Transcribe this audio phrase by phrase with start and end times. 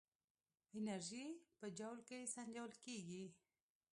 [0.77, 1.25] انرژي
[1.59, 3.25] په جول کې سنجول کېږي.